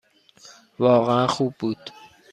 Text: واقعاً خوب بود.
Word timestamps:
واقعاً 0.79 1.27
خوب 1.27 1.53
بود. 1.59 1.91